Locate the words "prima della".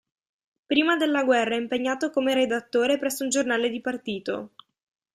0.65-1.23